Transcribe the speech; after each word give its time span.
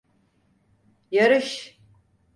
Yarış! 1.11 1.79